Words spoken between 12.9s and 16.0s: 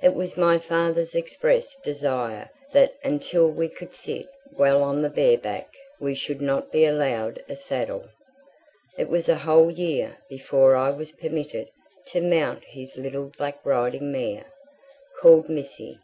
little black riding mare, called Missy.